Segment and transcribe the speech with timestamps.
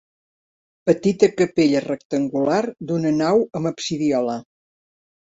[0.89, 2.61] Petita capella rectangular
[2.91, 4.39] d'una nau amb absidiola.